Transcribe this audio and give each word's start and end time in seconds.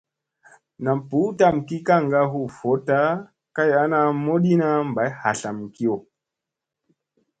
Nam 0.83 0.97
ɓuu 1.09 1.29
tamgii 1.39 1.85
kaŋga 1.87 2.21
huu 2.31 2.45
vooɗta 2.57 2.99
kay 3.55 3.71
ana 3.81 3.99
modiina 4.25 4.69
bay 4.95 5.11
hatlamkiyo. 5.21 5.95